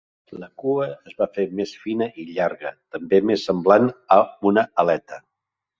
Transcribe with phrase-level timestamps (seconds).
[0.43, 4.21] La cua es va fer més fina i llarga, també més semblant a
[4.53, 5.27] una aleta.